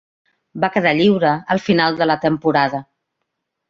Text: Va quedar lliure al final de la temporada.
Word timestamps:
Va 0.63 0.69
quedar 0.77 0.93
lliure 1.01 1.35
al 1.57 1.63
final 1.69 2.03
de 2.03 2.11
la 2.11 2.19
temporada. 2.27 2.85